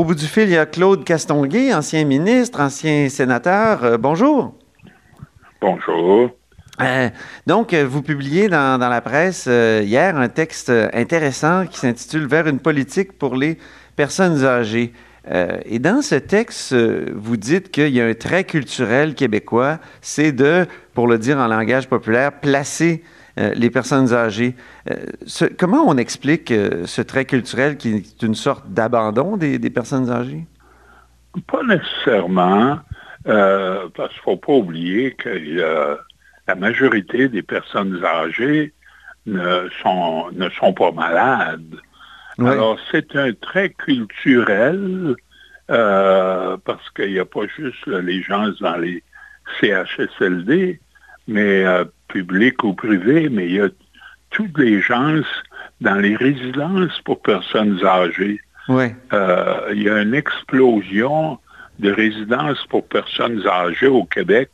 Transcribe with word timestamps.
Au 0.00 0.04
bout 0.04 0.14
du 0.14 0.24
fil, 0.24 0.44
il 0.44 0.52
y 0.52 0.56
a 0.56 0.64
Claude 0.64 1.04
Castonguay, 1.04 1.74
ancien 1.74 2.06
ministre, 2.06 2.58
ancien 2.60 3.10
sénateur. 3.10 3.84
Euh, 3.84 3.98
bonjour. 3.98 4.54
Bonjour. 5.60 6.30
Euh, 6.80 7.10
donc, 7.46 7.74
euh, 7.74 7.86
vous 7.86 8.00
publiez 8.00 8.48
dans, 8.48 8.78
la 8.78 9.02
presse 9.02 9.44
hier 9.44 10.16
un 10.16 10.30
texte 10.30 10.72
intéressant 10.94 11.66
qui 11.66 11.80
s'intitule 11.80 12.26
Vers 12.26 12.46
une 12.46 12.60
politique 12.60 13.18
pour 13.18 13.36
les 13.36 13.58
personnes 13.94 14.42
âgées. 14.42 14.94
et 15.66 15.78
dans 15.78 16.00
ce 16.00 16.14
texte, 16.14 16.74
vous 16.74 17.36
dites 17.36 17.70
qu'il 17.70 17.94
y 17.94 18.00
a 18.00 18.06
un 18.06 18.14
trait 18.14 18.44
culturel 18.44 19.14
québécois, 19.14 19.80
c'est 20.00 20.32
de, 20.32 20.66
pour 20.94 21.08
le 21.08 21.18
dire 21.18 21.36
en 21.36 21.46
langage 21.46 21.90
populaire, 21.90 22.40
placer 22.40 23.04
euh, 23.38 23.52
les 23.54 23.70
personnes 23.70 24.12
âgées. 24.12 24.56
Euh, 24.90 24.96
comment 25.58 25.84
on 25.86 25.96
explique 25.96 26.50
euh, 26.50 26.84
ce 26.86 27.00
trait 27.00 27.24
culturel 27.24 27.76
qui 27.76 27.94
est 27.94 28.22
une 28.22 28.34
sorte 28.34 28.68
d'abandon 28.68 29.36
des, 29.36 29.58
personnes 29.70 30.10
âgées? 30.10 30.44
Pas 31.46 31.62
nécessairement, 31.62 32.80
parce 33.24 33.94
qu'il 33.94 34.04
ne 34.04 34.22
faut 34.24 34.36
pas 34.36 34.52
oublier 34.52 35.12
que 35.14 35.98
la 36.48 36.54
majorité 36.56 37.28
des 37.28 37.42
personnes 37.42 38.04
âgées 38.04 38.72
ne 39.26 39.68
sont, 39.80 40.30
ne 40.32 40.48
sont 40.50 40.72
pas 40.72 40.90
malades. 40.90 41.76
Alors, 42.40 42.78
c'est 42.90 43.14
un 43.14 43.32
trait 43.32 43.70
culturel 43.70 45.14
parce 45.68 46.90
qu'il 46.96 47.12
n'y 47.12 47.20
a 47.20 47.24
pas 47.24 47.46
juste 47.56 47.86
les 47.86 48.22
gens 48.22 48.48
dans 48.60 48.76
les 48.76 49.04
CHSLD, 49.60 50.80
mais 51.28 51.64
public 52.12 52.62
ou 52.64 52.74
privé, 52.74 53.28
mais 53.28 53.46
il 53.46 53.52
y 53.52 53.60
a 53.60 53.68
toutes 54.30 54.58
les 54.58 54.80
gens 54.80 55.20
dans 55.80 55.96
les 55.96 56.16
résidences 56.16 57.00
pour 57.04 57.20
personnes 57.22 57.80
âgées. 57.84 58.40
Euh, 59.12 59.72
il 59.74 59.82
y 59.82 59.90
a 59.90 60.00
une 60.02 60.14
explosion 60.14 61.38
de 61.78 61.90
résidences 61.90 62.64
pour 62.68 62.86
personnes 62.86 63.44
âgées 63.46 63.88
au 63.88 64.04
Québec 64.04 64.50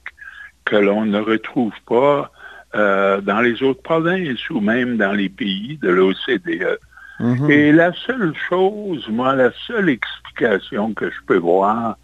que 0.64 0.76
l'on 0.76 1.04
ne 1.04 1.20
retrouve 1.20 1.74
pas 1.86 2.30
euh, 2.74 3.20
dans 3.20 3.40
les 3.40 3.62
autres 3.62 3.82
provinces 3.82 4.48
ou 4.50 4.60
même 4.60 4.96
dans 4.96 5.12
les 5.12 5.28
pays 5.28 5.78
de 5.82 5.88
l'OCDE. 5.88 6.78
Mm-hmm. 7.20 7.50
Et 7.50 7.72
la 7.72 7.92
seule 7.92 8.34
chose, 8.48 9.06
moi, 9.08 9.34
la 9.34 9.50
seule 9.66 9.88
explication 9.88 10.92
que 10.94 11.10
je 11.10 11.16
peux 11.26 11.38
voir, 11.38 11.96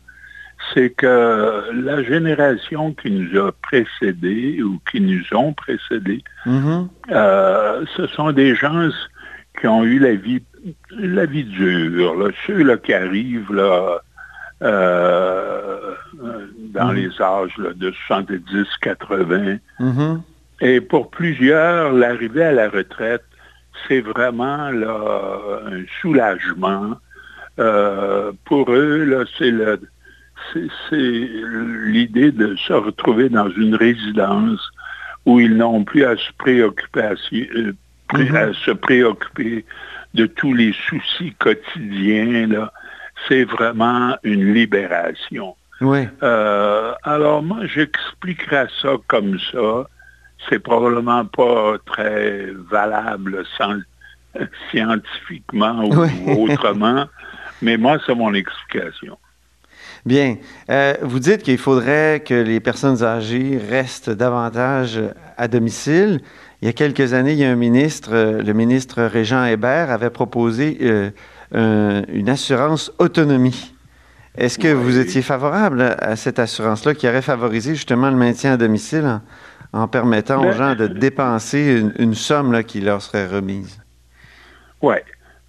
c'est 0.74 0.90
que 0.90 1.70
la 1.72 2.02
génération 2.02 2.92
qui 2.94 3.10
nous 3.10 3.38
a 3.38 3.52
précédés 3.52 4.62
ou 4.62 4.80
qui 4.90 5.00
nous 5.00 5.22
ont 5.32 5.52
précédés, 5.52 6.22
mm-hmm. 6.46 6.88
euh, 7.10 7.84
ce 7.96 8.06
sont 8.08 8.32
des 8.32 8.54
gens 8.54 8.88
qui 9.60 9.66
ont 9.66 9.84
eu 9.84 9.98
la 9.98 10.14
vie, 10.14 10.42
la 10.90 11.26
vie 11.26 11.44
dure, 11.44 12.30
ceux 12.46 12.62
là, 12.62 12.76
qui 12.76 12.94
arrivent 12.94 13.52
là, 13.52 13.98
euh, 14.62 15.94
dans 16.72 16.92
mm-hmm. 16.92 16.94
les 16.94 17.22
âges 17.22 17.56
de 17.56 17.92
70-80. 18.08 19.58
Mm-hmm. 19.80 20.20
Et 20.60 20.80
pour 20.80 21.10
plusieurs, 21.10 21.92
l'arrivée 21.92 22.44
à 22.44 22.52
la 22.52 22.68
retraite, 22.68 23.24
c'est 23.88 24.00
vraiment 24.00 24.70
là, 24.70 25.38
un 25.66 25.82
soulagement. 26.00 26.92
Euh, 27.58 28.32
pour 28.44 28.72
eux, 28.72 29.26
c'est 29.36 29.50
le, 29.50 29.78
c'est 30.52 31.30
l'idée 31.86 32.32
de 32.32 32.56
se 32.56 32.72
retrouver 32.72 33.28
dans 33.28 33.50
une 33.50 33.74
résidence 33.74 34.60
où 35.26 35.40
ils 35.40 35.56
n'ont 35.56 35.84
plus 35.84 36.04
à 36.04 36.16
se 36.16 36.32
préoccuper, 36.38 37.14
euh, 37.32 37.72
mm-hmm. 38.12 38.54
se 38.54 38.70
préoccuper 38.72 39.64
de 40.14 40.26
tous 40.26 40.54
les 40.54 40.74
soucis 40.88 41.34
quotidiens. 41.38 42.68
C'est 43.28 43.44
vraiment 43.44 44.16
une 44.24 44.52
libération. 44.52 45.54
Euh, 46.22 46.92
alors 47.02 47.42
moi, 47.42 47.66
j'expliquerai 47.66 48.66
ça 48.80 48.96
comme 49.08 49.38
ça. 49.52 49.86
C'est 50.48 50.58
probablement 50.58 51.24
pas 51.24 51.76
très 51.86 52.48
valable 52.70 53.44
scientifiquement 54.70 55.84
ou 55.84 56.50
autrement, 56.50 57.06
mais 57.60 57.76
moi, 57.76 57.98
c'est 58.04 58.14
mon 58.14 58.34
explication. 58.34 59.18
Bien. 60.04 60.36
Euh, 60.68 60.94
vous 61.02 61.20
dites 61.20 61.42
qu'il 61.42 61.58
faudrait 61.58 62.22
que 62.26 62.34
les 62.34 62.58
personnes 62.58 63.04
âgées 63.04 63.58
restent 63.70 64.10
davantage 64.10 65.00
à 65.36 65.46
domicile. 65.46 66.20
Il 66.60 66.66
y 66.66 66.68
a 66.68 66.72
quelques 66.72 67.12
années, 67.12 67.32
il 67.32 67.38
y 67.38 67.44
a 67.44 67.50
un 67.50 67.56
ministre, 67.56 68.10
euh, 68.12 68.42
le 68.42 68.52
ministre 68.52 69.02
Régent 69.04 69.44
Hébert, 69.44 69.90
avait 69.90 70.10
proposé 70.10 70.78
euh, 70.80 72.02
une 72.08 72.28
assurance 72.28 72.92
autonomie. 72.98 73.74
Est-ce 74.36 74.58
que 74.58 74.72
vous 74.72 74.98
étiez 74.98 75.22
favorable 75.22 75.82
à 75.82 76.16
cette 76.16 76.38
assurance-là 76.38 76.94
qui 76.94 77.06
aurait 77.06 77.22
favorisé 77.22 77.74
justement 77.74 78.10
le 78.10 78.16
maintien 78.16 78.54
à 78.54 78.56
domicile 78.56 79.20
en, 79.72 79.86
permettant 79.86 80.44
aux 80.44 80.52
gens 80.52 80.74
de 80.74 80.86
dépenser 80.86 81.82
une, 81.98 82.14
somme 82.14 82.64
qui 82.64 82.80
leur 82.80 83.02
serait 83.02 83.26
remise? 83.26 83.78
Oui, 84.80 84.96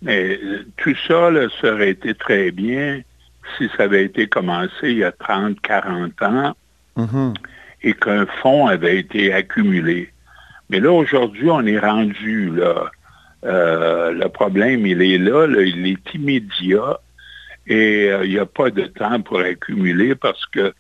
mais 0.02 0.38
tout 0.78 0.96
ça 1.08 1.30
ça 1.62 1.74
aurait 1.74 1.92
été 1.92 2.14
très 2.14 2.52
bien 2.52 3.02
si 3.58 3.70
ça 3.76 3.84
avait 3.84 4.06
été 4.06 4.28
commencé 4.28 4.72
il 4.84 4.98
y 4.98 5.04
a 5.04 5.12
30, 5.12 5.60
40 5.62 6.22
ans 6.22 6.56
mm-hmm. 6.98 7.34
et 7.84 7.94
qu'un 7.94 8.26
fonds 8.42 8.68
avait 8.68 8.98
été 8.98 9.34
accumulé. 9.34 10.12
Mais 10.70 10.80
là, 10.80 10.92
aujourd'hui, 10.92 11.50
on 11.50 11.66
est 11.66 11.80
rendu 11.80 12.50
là. 12.50 12.92
Euh, 13.46 14.12
le 14.12 14.30
problème, 14.30 14.86
il 14.88 15.02
est 15.02 15.18
là, 15.18 15.48
il 15.48 15.86
est 15.86 16.14
immédiat 16.14 17.00
et 17.68 18.10
euh, 18.10 18.26
il 18.26 18.32
n'y 18.32 18.40
a 18.40 18.46
pas 18.46 18.70
de 18.70 18.84
temps 18.84 19.22
pour 19.22 19.40
accumuler 19.40 20.16
parce 20.16 20.46
que 20.46 20.74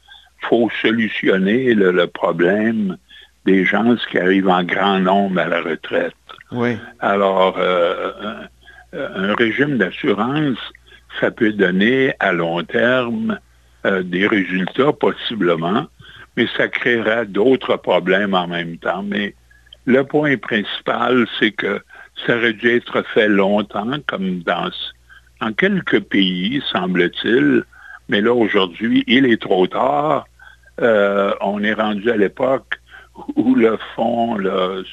faut 0.49 0.69
solutionner 0.81 1.73
le 1.73 2.07
problème 2.07 2.97
des 3.45 3.65
gens 3.65 3.95
qui 4.09 4.17
arrivent 4.17 4.49
en 4.49 4.63
grand 4.63 4.99
nombre 4.99 5.39
à 5.39 5.47
la 5.47 5.61
retraite. 5.61 6.13
Oui. 6.51 6.77
Alors, 6.99 7.55
euh, 7.57 8.11
un, 8.93 9.33
régime 9.35 9.77
d'assurance 9.77 10.59
ça 11.19 11.31
peut 11.31 11.53
donner 11.53 12.13
à 12.19 12.31
long 12.31 12.63
terme 12.63 13.39
euh, 13.85 14.03
des 14.03 14.27
résultats 14.27 14.93
possiblement, 14.93 15.87
mais 16.35 16.47
ça 16.57 16.67
créera 16.67 17.25
d'autres 17.25 17.75
problèmes 17.77 18.33
en 18.33 18.47
même 18.47 18.77
temps. 18.77 19.03
Mais 19.03 19.35
le 19.85 20.03
point 20.03 20.37
principal, 20.37 21.27
c'est 21.39 21.51
que 21.51 21.81
ça 22.25 22.37
aurait 22.37 22.53
dû 22.53 22.69
être 22.69 23.03
fait 23.13 23.27
longtemps, 23.27 23.97
comme 24.07 24.39
dans, 24.43 24.69
quelques 25.57 25.99
pays, 25.99 26.63
semble-t-il, 26.71 27.63
mais 28.09 28.21
là, 28.21 28.33
aujourd'hui, 28.33 29.03
il 29.07 29.25
est 29.25 29.41
trop 29.41 29.67
tard. 29.67 30.25
Euh, 30.81 31.33
on 31.41 31.61
est 31.63 31.73
rendu 31.73 32.09
à 32.09 32.17
l'époque 32.17 32.79
où 33.35 33.55
le 33.55 33.77
fonds 33.95 34.39
euh, 34.39 34.83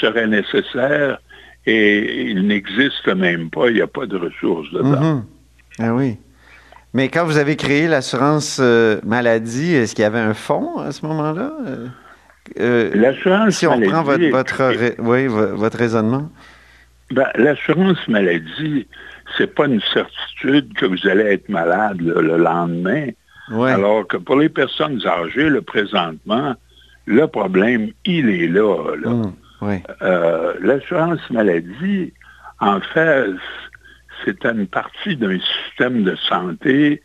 serait 0.00 0.26
nécessaire 0.26 1.18
et 1.66 2.30
il 2.30 2.46
n'existe 2.46 3.08
même 3.08 3.50
pas, 3.50 3.68
il 3.68 3.74
n'y 3.74 3.80
a 3.80 3.86
pas 3.86 4.06
de 4.06 4.16
ressources 4.16 4.70
dedans. 4.70 5.00
Mhm. 5.00 5.24
Ah 5.78 5.94
oui. 5.94 6.16
Mais 6.94 7.08
quand 7.08 7.24
vous 7.24 7.36
avez 7.36 7.56
créé 7.56 7.88
l'assurance 7.88 8.58
euh, 8.60 9.00
maladie, 9.04 9.74
est-ce 9.74 9.94
qu'il 9.94 10.02
y 10.02 10.06
avait 10.06 10.20
un 10.20 10.34
fonds 10.34 10.78
à 10.78 10.92
ce 10.92 11.04
moment-là? 11.06 11.52
Euh, 11.66 11.86
euh, 12.60 12.90
l'assurance 12.94 13.56
Si 13.56 13.66
on 13.66 13.80
prend 13.80 14.02
votre, 14.02 14.24
votre, 15.54 15.76
raisonnement. 15.76 16.30
Ben, 17.10 17.26
l'assurance 17.34 18.06
maladie, 18.08 18.86
c'est 19.36 19.52
pas 19.54 19.66
une 19.66 19.82
certitude 19.92 20.72
que 20.74 20.86
vous 20.86 21.06
allez 21.06 21.24
être 21.24 21.48
malade 21.48 22.00
le 22.00 22.36
lendemain. 22.36 23.08
Alors 23.50 24.06
que 24.06 24.16
pour 24.16 24.36
les 24.36 24.48
personnes 24.48 25.00
âgées, 25.06 25.48
le 25.48 25.62
présentement, 25.62 26.54
le 27.04 27.26
problème, 27.26 27.90
il 28.04 28.28
est 28.30 28.48
là. 28.48 28.96
là. 28.96 29.10
Euh, 29.62 30.54
l'assurance 30.60 31.30
maladie, 31.30 32.12
en 32.60 32.80
fait, 32.80 33.30
c'était 34.24 34.50
une 34.50 34.66
partie 34.66 35.16
d'un 35.16 35.38
système 35.40 36.02
de 36.04 36.16
santé. 36.16 37.02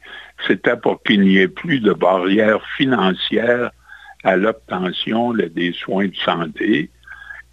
C'était 0.48 0.78
pour 0.78 1.02
qu'il 1.04 1.22
n'y 1.22 1.38
ait 1.38 1.48
plus 1.48 1.80
de 1.80 1.94
barrières 1.94 2.66
financières 2.78 3.72
à 4.24 4.38
l'obtention 4.38 5.34
des 5.34 5.74
soins 5.74 6.08
de 6.08 6.16
santé. 6.16 6.90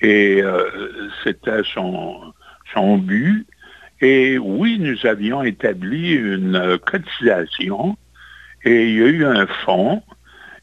Et 0.00 0.42
euh, 0.42 1.08
c'était 1.24 1.62
son, 1.74 2.32
son 2.72 2.98
but. 2.98 3.46
Et 4.00 4.38
oui, 4.38 4.78
nous 4.78 5.06
avions 5.06 5.42
établi 5.42 6.12
une 6.12 6.78
cotisation 6.86 7.96
et 8.64 8.88
il 8.88 8.96
y 8.96 9.02
a 9.02 9.06
eu 9.06 9.24
un 9.24 9.46
fonds. 9.64 10.02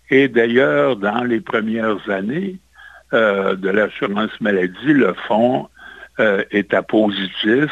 Et 0.09 0.27
d'ailleurs, 0.27 0.95
dans 0.95 1.23
les 1.23 1.41
premières 1.41 2.09
années, 2.09 2.59
euh, 3.13 3.55
de 3.55 3.69
l'assurance 3.69 4.31
maladie, 4.41 4.93
le 4.93 5.13
fonds 5.27 5.69
euh, 6.19 6.43
était 6.49 6.81
positif 6.81 7.71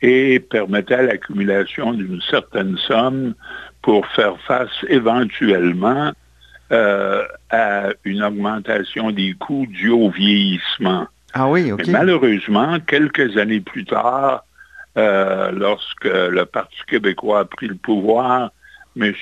et 0.00 0.40
permettait 0.40 1.02
l'accumulation 1.02 1.92
d'une 1.92 2.22
certaine 2.22 2.78
somme 2.78 3.34
pour 3.82 4.06
faire 4.08 4.38
face 4.46 4.70
éventuellement 4.88 6.10
euh, 6.72 7.24
à 7.50 7.90
une 8.04 8.22
augmentation 8.22 9.10
des 9.10 9.34
coûts 9.34 9.66
due 9.68 9.90
au 9.90 10.08
vieillissement. 10.08 11.06
Ah 11.34 11.48
oui, 11.48 11.70
OK. 11.70 11.86
malheureusement, 11.88 12.78
quelques 12.80 13.36
années 13.36 13.60
plus 13.60 13.84
tard, 13.84 14.44
lorsque 14.96 16.06
le 16.06 16.44
Parti 16.44 16.78
québécois 16.86 17.40
a 17.40 17.44
pris 17.44 17.66
le 17.66 17.74
pouvoir, 17.74 18.50
M. 18.98 19.12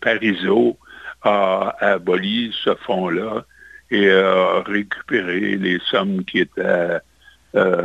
Parizeau 0.00 0.78
a 1.22 1.76
aboli 1.80 2.54
ce 2.64 2.74
fonds-là 2.86 3.44
et 3.90 4.10
a 4.10 4.62
récupéré 4.66 5.56
les 5.56 5.78
sommes 5.90 6.24
qui 6.24 6.40
étaient 6.40 6.98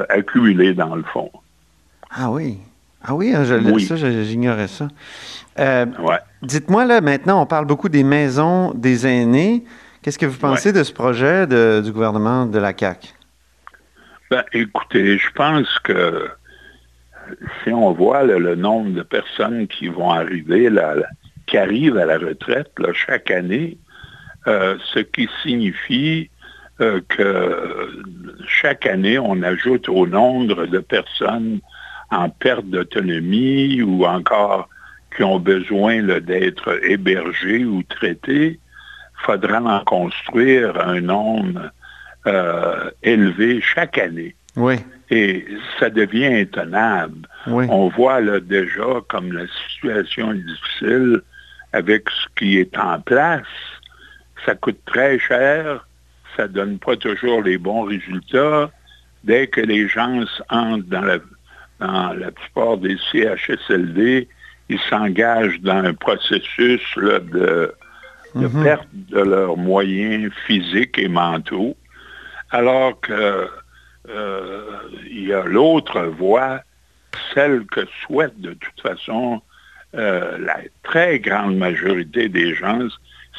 accumulées 0.09 0.73
dans 0.73 0.95
le 0.95 1.03
fonds. 1.03 1.31
Ah 2.09 2.29
oui. 2.29 2.57
Ah 3.03 3.15
oui, 3.15 3.33
hein, 3.33 3.45
ça, 3.45 3.95
j'ignorais 3.95 4.67
ça. 4.67 4.87
Euh, 5.59 5.85
dites-moi, 6.43 6.85
là, 6.85 7.01
maintenant, 7.01 7.41
on 7.41 7.45
parle 7.45 7.65
beaucoup 7.65 7.89
des 7.89 8.03
maisons 8.03 8.73
des 8.73 9.07
aînés. 9.07 9.63
Qu'est-ce 10.01 10.19
que 10.19 10.25
vous 10.25 10.37
pensez 10.37 10.71
de 10.71 10.83
ce 10.83 10.93
projet 10.93 11.47
du 11.47 11.91
gouvernement 11.91 12.45
de 12.45 12.59
la 12.59 12.77
CAQ? 12.77 13.07
Ben, 14.29 14.43
écoutez, 14.53 15.17
je 15.17 15.31
pense 15.31 15.79
que 15.79 16.29
si 17.63 17.71
on 17.71 17.91
voit 17.91 18.23
le 18.23 18.55
nombre 18.55 18.91
de 18.91 19.01
personnes 19.01 19.67
qui 19.67 19.87
vont 19.87 20.11
arriver, 20.11 20.69
qui 21.47 21.57
arrivent 21.57 21.97
à 21.97 22.05
la 22.05 22.17
retraite 22.17 22.71
chaque 22.93 23.31
année, 23.31 23.77
euh, 24.47 24.77
ce 24.93 24.99
qui 24.99 25.29
signifie 25.43 26.29
euh, 26.79 27.01
que 27.09 28.01
chaque 28.47 28.85
année, 28.85 29.19
on 29.19 29.41
ajoute 29.43 29.87
au 29.87 30.07
nombre 30.07 30.65
de 30.65 30.79
personnes 30.79 31.59
en 32.09 32.29
perte 32.29 32.65
d'autonomie 32.65 33.81
ou 33.81 34.05
encore 34.05 34.67
qui 35.15 35.23
ont 35.23 35.39
besoin 35.39 36.01
d'être 36.01 36.79
hébergés 36.83 37.65
ou 37.65 37.83
traités, 37.83 38.59
il 38.59 39.25
faudra 39.25 39.61
en 39.61 39.83
construire 39.83 40.79
un 40.79 41.01
nombre 41.01 41.71
euh, 42.25 42.89
élevé 43.03 43.61
chaque 43.61 43.97
année. 43.97 44.35
Oui. 44.55 44.75
Et 45.09 45.45
ça 45.79 45.89
devient 45.89 46.25
intenable. 46.25 47.27
On 47.47 47.89
voit 47.89 48.21
là, 48.21 48.39
déjà 48.39 49.01
comme 49.07 49.33
la 49.33 49.45
situation 49.69 50.31
est 50.31 50.45
difficile 50.45 51.21
avec 51.73 52.09
ce 52.09 52.27
qui 52.37 52.57
est 52.57 52.77
en 52.77 52.99
place. 52.99 53.43
Ça 54.45 54.55
coûte 54.55 54.79
très 54.85 55.19
cher, 55.19 55.87
ça 56.35 56.43
ne 56.43 56.53
donne 56.53 56.79
pas 56.79 56.95
toujours 56.95 57.41
les 57.41 57.57
bons 57.57 57.83
résultats. 57.83 58.71
Dès 59.23 59.47
que 59.47 59.61
les 59.61 59.87
gens 59.87 60.23
entrent 60.49 60.87
dans 60.87 61.01
la 61.01 61.19
dans 61.81 62.13
la 62.13 62.31
plupart 62.31 62.77
des 62.77 62.95
CHSLD, 63.11 64.27
ils 64.69 64.79
s'engagent 64.89 65.59
dans 65.61 65.83
un 65.83 65.93
processus 65.93 66.81
de, 66.95 67.73
mhm. 68.35 68.63
perte 68.63 68.87
de 68.93 69.19
leurs 69.19 69.57
moyens 69.57 70.31
physiques 70.45 70.97
et 70.99 71.07
mentaux, 71.07 71.75
alors 72.51 73.01
qu'il 73.01 73.15
euh, 73.15 74.77
y 75.09 75.33
a 75.33 75.43
l'autre 75.43 76.01
voie, 76.03 76.61
celle 77.33 77.65
que 77.65 77.81
souhaite 78.05 78.39
de 78.39 78.53
toute 78.53 78.81
façon 78.81 79.41
euh, 79.95 80.37
la 80.37 80.59
très 80.83 81.19
grande 81.19 81.57
majorité 81.57 82.29
des 82.29 82.53
gens, 82.53 82.87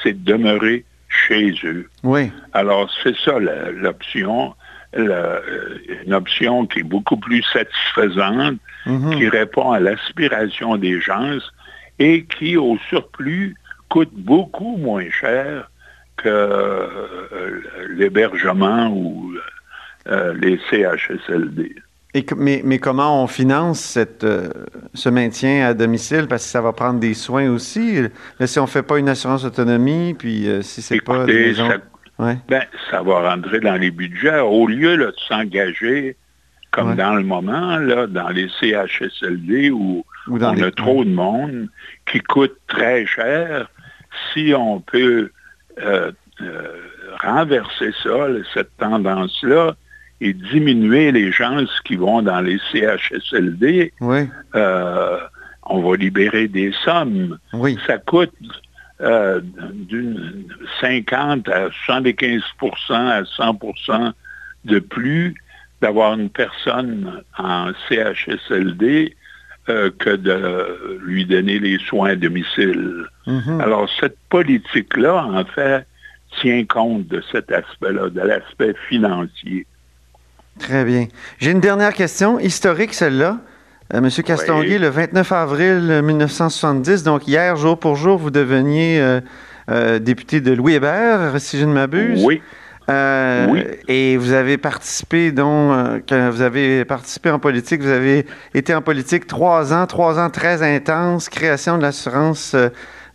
c'est 0.02 0.24
de 0.24 0.32
demeurer 0.32 0.84
chez 1.12 1.54
eux. 1.64 1.88
Oui. 2.02 2.30
Alors, 2.52 2.90
c'est 3.02 3.16
ça 3.16 3.38
l'option. 3.38 4.54
Euh, 4.94 5.78
une 6.04 6.12
option 6.12 6.66
qui 6.66 6.80
est 6.80 6.84
beaucoup 6.84 7.16
plus 7.16 7.42
satisfaisante, 7.44 8.58
mhm. 8.84 9.16
qui 9.16 9.28
répond 9.28 9.70
à 9.70 9.80
l'aspiration 9.80 10.76
des 10.76 11.00
gens 11.00 11.38
et 11.98 12.24
qui, 12.24 12.58
au 12.58 12.76
surplus, 12.90 13.54
coûte 13.88 14.12
beaucoup 14.12 14.76
moins 14.76 15.08
cher 15.10 15.70
que 16.16 16.28
euh, 16.28 17.62
l'hébergement 17.90 18.88
ou 18.88 19.34
euh, 20.08 20.34
les 20.34 20.60
CHSLD. 20.70 21.74
Et, 22.14 22.26
mais, 22.36 22.60
mais, 22.62 22.78
comment 22.78 23.22
on 23.22 23.26
finance 23.26 23.80
cette, 23.80 24.26
ce 24.92 25.08
maintien 25.08 25.66
à 25.66 25.74
domicile? 25.74 26.26
Parce 26.28 26.44
que 26.44 26.50
ça 26.50 26.60
va 26.60 26.72
prendre 26.72 27.00
des 27.00 27.14
soins 27.14 27.48
aussi. 27.50 28.02
si 28.44 28.58
on 28.58 28.64
ne 28.64 28.68
fait 28.68 28.82
pas 28.82 28.98
une 28.98 29.08
assurance 29.08 29.44
autonomie, 29.44 30.14
puis 30.14 30.46
si 30.60 30.82
c'est 30.82 31.00
pas 31.00 31.24
des 31.24 31.54
ben, 32.18 32.64
ça 32.90 33.02
va 33.02 33.30
rentrer 33.34 33.60
dans 33.60 33.76
les 33.76 33.90
budgets. 33.90 34.40
Au 34.40 34.66
lieu 34.66 34.96
de 34.96 35.12
s'engager, 35.28 36.16
comme 36.70 36.94
dans 36.94 37.14
le 37.14 37.22
moment, 37.22 37.76
là, 37.78 38.06
dans 38.06 38.28
les 38.28 38.48
CHSLD 38.60 39.70
où 39.70 40.04
on 40.28 40.62
a 40.62 40.70
trop 40.70 41.04
de 41.04 41.10
monde 41.10 41.68
qui 42.10 42.20
coûte 42.20 42.56
très 42.68 43.06
cher, 43.06 43.68
si 44.32 44.52
on 44.56 44.80
peut 44.80 45.30
euh, 45.80 46.12
euh, 46.40 46.68
renverser 47.22 47.92
ça, 48.02 48.26
cette 48.54 48.76
tendance-là, 48.78 49.74
et 50.22 50.32
diminuer 50.34 51.10
les 51.10 51.32
gens 51.32 51.64
qui 51.84 51.96
vont 51.96 52.22
dans 52.22 52.40
les 52.40 52.58
CHSLD, 52.70 53.92
euh, 54.54 55.18
on 55.64 55.82
va 55.82 55.96
libérer 55.96 56.46
des 56.46 56.72
sommes. 56.84 57.38
Ça 57.86 57.98
coûte 57.98 58.32
euh, 59.00 59.40
d'une 59.42 60.44
50 60.80 61.48
à 61.48 61.68
75% 61.88 62.40
à 62.90 63.22
100% 63.22 64.12
de 64.64 64.78
plus 64.78 65.34
d'avoir 65.80 66.14
une 66.14 66.30
personne 66.30 67.22
en 67.36 67.72
CHSLD 67.88 69.16
euh, 69.68 69.90
que 69.98 70.10
de 70.10 71.00
lui 71.04 71.24
donner 71.24 71.58
les 71.58 71.78
soins 71.78 72.10
à 72.10 72.16
domicile. 72.16 73.06
Mm-hmm. 73.26 73.60
Alors, 73.60 73.88
cette 73.98 74.18
politique-là, 74.28 75.24
en 75.24 75.44
fait, 75.44 75.84
tient 76.40 76.64
compte 76.64 77.08
de 77.08 77.20
cet 77.32 77.50
aspect-là, 77.50 78.08
de 78.08 78.20
l'aspect 78.20 78.74
financier. 78.88 79.66
Très 80.62 80.84
bien. 80.84 81.08
J'ai 81.40 81.50
une 81.50 81.60
dernière 81.60 81.92
question, 81.92 82.38
historique 82.38 82.94
celle-là. 82.94 83.38
Euh, 83.92 84.00
Monsieur 84.00 84.22
Castonguay, 84.22 84.78
le 84.78 84.90
29 84.90 85.32
avril 85.32 86.02
1970, 86.04 87.02
donc 87.02 87.26
hier, 87.26 87.56
jour 87.56 87.76
pour 87.76 87.96
jour, 87.96 88.16
vous 88.16 88.30
deveniez 88.30 89.00
euh, 89.00 89.20
euh, 89.72 89.98
député 89.98 90.40
de 90.40 90.52
Louis 90.52 90.74
Hébert, 90.74 91.34
si 91.40 91.58
je 91.58 91.64
ne 91.64 91.72
m'abuse. 91.72 92.24
Oui. 92.24 92.40
oui. 92.88 93.64
Et 93.88 94.16
vous 94.16 94.32
avez 94.32 94.56
participé, 94.56 95.32
donc, 95.32 96.12
vous 96.12 96.42
avez 96.42 96.84
participé 96.84 97.32
en 97.32 97.40
politique, 97.40 97.82
vous 97.82 97.90
avez 97.90 98.24
été 98.54 98.72
en 98.72 98.82
politique 98.82 99.26
trois 99.26 99.72
ans, 99.72 99.88
trois 99.88 100.20
ans 100.20 100.30
très 100.30 100.62
intenses, 100.62 101.28
création 101.28 101.76
de 101.76 101.82
l'assurance 101.82 102.54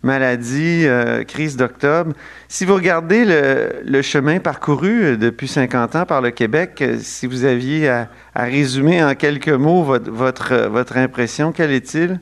maladie, 0.02 0.86
euh, 0.86 1.24
crise 1.24 1.56
d'octobre. 1.56 2.12
Si 2.48 2.64
vous 2.64 2.74
regardez 2.74 3.24
le, 3.24 4.02
chemin 4.02 4.38
parcouru 4.38 5.04
euh, 5.04 5.16
depuis 5.16 5.48
50 5.48 5.96
ans 5.96 6.06
par 6.06 6.20
le 6.22 6.30
Québec, 6.30 6.80
euh, 6.80 6.96
si 6.98 7.26
vous 7.26 7.44
aviez 7.44 7.88
à, 7.88 8.08
résumer 8.34 9.02
en 9.02 9.14
quelques 9.14 9.48
mots 9.48 9.82
votre, 9.82 10.96
impression, 10.96 11.52
quel 11.52 11.72
est-il? 11.72 12.20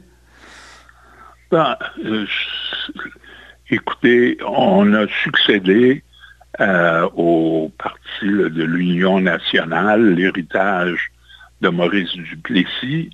Ben, 1.51 1.77
écoutez, 3.71 4.39
on 4.47 4.93
a 4.95 5.07
succédé 5.23 6.03
au 6.59 7.71
parti 7.79 8.27
de 8.27 8.65
l'Union 8.65 9.21
nationale, 9.21 10.15
l'héritage 10.15 11.11
de 11.61 11.69
Maurice 11.69 12.17
Duplessis 12.17 13.11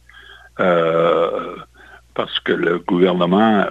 parce 2.14 2.38
que 2.40 2.52
le 2.52 2.78
gouvernement 2.78 3.66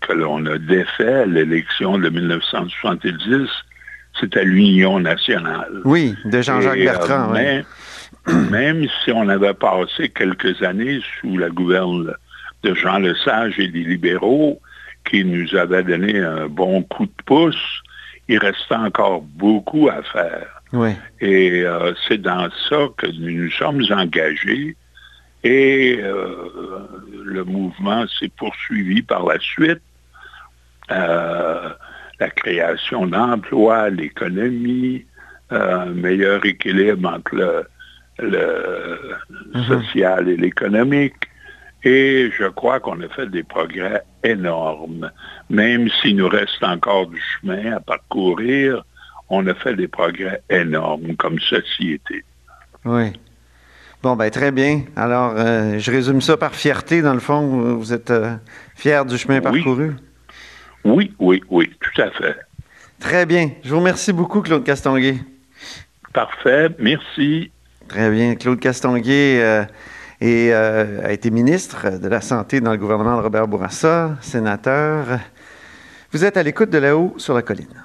que 0.00 0.12
l'on 0.12 0.44
a 0.46 0.58
défait 0.58 1.26
l'élection 1.26 1.98
de 1.98 2.08
1970, 2.08 3.48
c'était 4.18 4.44
l'Union 4.44 5.00
nationale. 5.00 5.80
Oui, 5.84 6.14
de 6.24 6.42
Jean-Jacques 6.42 6.78
euh, 6.78 6.84
Bertrand. 6.84 7.32
Même 8.50 8.86
si 9.02 9.12
on 9.12 9.28
avait 9.28 9.54
passé 9.54 10.10
quelques 10.10 10.62
années 10.62 11.00
sous 11.20 11.38
la 11.38 11.48
gouverne 11.48 12.14
de 12.62 12.74
Jean 12.74 12.98
Lesage 12.98 13.58
et 13.58 13.68
des 13.68 13.84
libéraux, 13.84 14.60
qui 15.04 15.24
nous 15.24 15.54
avaient 15.56 15.82
donné 15.82 16.18
un 16.20 16.46
bon 16.46 16.82
coup 16.82 17.06
de 17.06 17.22
pouce, 17.24 17.82
il 18.28 18.38
restait 18.38 18.74
encore 18.74 19.22
beaucoup 19.22 19.88
à 19.88 20.02
faire. 20.02 20.62
Oui. 20.72 20.90
Et 21.20 21.62
euh, 21.62 21.92
c'est 22.06 22.20
dans 22.20 22.48
ça 22.68 22.76
que 22.96 23.06
nous 23.06 23.44
nous 23.44 23.50
sommes 23.50 23.82
engagés 23.90 24.76
et 25.42 25.98
euh, 26.00 26.86
le 27.24 27.44
mouvement 27.44 28.06
s'est 28.06 28.30
poursuivi 28.36 29.02
par 29.02 29.26
la 29.26 29.38
suite. 29.38 29.80
Euh, 30.90 31.70
la 32.18 32.30
création 32.30 33.06
d'emplois, 33.06 33.88
l'économie, 33.88 35.06
un 35.50 35.86
meilleur 35.86 36.44
équilibre 36.44 37.08
entre 37.08 37.66
le, 38.18 38.98
mhm. 39.54 39.64
social 39.64 40.28
et 40.28 40.36
l'économique. 40.36 41.14
Et 41.82 42.30
je 42.38 42.44
crois 42.48 42.78
qu'on 42.78 43.00
a 43.00 43.08
fait 43.08 43.30
des 43.30 43.42
progrès 43.42 44.02
énormes. 44.22 45.10
Même 45.48 45.88
s'il 45.88 46.16
nous 46.16 46.28
reste 46.28 46.62
encore 46.62 47.06
du 47.06 47.18
chemin 47.18 47.72
à 47.76 47.80
parcourir, 47.80 48.84
on 49.30 49.46
a 49.46 49.54
fait 49.54 49.74
des 49.74 49.88
progrès 49.88 50.42
énormes 50.50 51.16
comme 51.16 51.38
société. 51.38 52.24
Oui. 52.84 53.12
Bon, 54.02 54.16
ben 54.16 54.30
très 54.30 54.50
bien. 54.50 54.84
Alors, 54.96 55.34
euh, 55.36 55.78
je 55.78 55.90
résume 55.90 56.22
ça 56.22 56.38
par 56.38 56.54
fierté, 56.54 57.02
dans 57.02 57.12
le 57.12 57.20
fond. 57.20 57.76
Vous 57.76 57.92
êtes 57.92 58.10
euh, 58.10 58.34
fier 58.74 59.04
du 59.04 59.18
chemin 59.18 59.42
parcouru? 59.42 59.92
Oui, 60.84 61.14
oui, 61.18 61.42
oui, 61.50 61.70
tout 61.78 62.00
à 62.00 62.10
fait. 62.10 62.34
Très 62.98 63.26
bien. 63.26 63.50
Je 63.62 63.68
vous 63.68 63.78
remercie 63.78 64.14
beaucoup, 64.14 64.40
Claude 64.40 64.64
Castonguay. 64.64 65.16
Parfait, 66.14 66.70
merci. 66.78 67.50
Très 67.88 68.10
bien. 68.10 68.36
Claude 68.36 68.58
Castonguay, 68.58 69.42
euh, 69.42 69.64
et 70.22 70.52
a 70.52 71.12
été 71.12 71.30
ministre 71.30 71.98
de 71.98 72.08
la 72.08 72.20
Santé 72.20 72.60
dans 72.60 72.72
le 72.72 72.78
gouvernement 72.78 73.16
de 73.16 73.22
Robert 73.22 73.48
Bourassa, 73.48 74.16
sénateur. 74.20 75.18
Vous 76.12 76.24
êtes 76.24 76.36
à 76.36 76.42
l'écoute 76.42 76.70
de 76.70 76.78
là-haut 76.78 77.14
sur 77.16 77.34
la 77.34 77.42
colline. 77.42 77.84